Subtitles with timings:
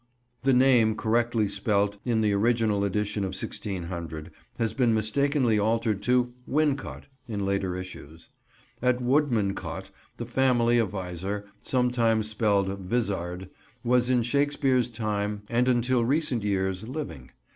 [0.41, 6.33] The name, correctly spelt in the original edition of 1600, has been mistakenly altered to
[6.49, 8.29] "Wincot," in later issues.
[8.81, 13.51] At Woodmancote the family of Visor, sometimes spelled "Vizard"
[13.83, 17.29] was in Shakespeare's time and until recent years living.